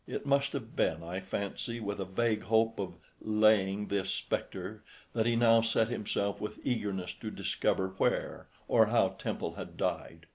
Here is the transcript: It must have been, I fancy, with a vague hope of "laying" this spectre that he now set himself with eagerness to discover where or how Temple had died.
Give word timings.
It 0.07 0.25
must 0.25 0.53
have 0.53 0.75
been, 0.75 1.03
I 1.03 1.19
fancy, 1.19 1.79
with 1.79 1.99
a 1.99 2.05
vague 2.05 2.41
hope 2.41 2.79
of 2.79 2.95
"laying" 3.21 3.85
this 3.87 4.09
spectre 4.09 4.83
that 5.13 5.27
he 5.27 5.35
now 5.35 5.61
set 5.61 5.89
himself 5.89 6.41
with 6.41 6.57
eagerness 6.65 7.13
to 7.21 7.29
discover 7.29 7.89
where 7.89 8.47
or 8.67 8.87
how 8.87 9.09
Temple 9.09 9.53
had 9.53 9.77
died. 9.77 10.25